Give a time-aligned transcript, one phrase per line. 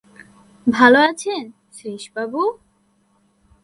[0.67, 1.43] ভালো আছেন
[1.73, 2.41] শ্রীশবাবু?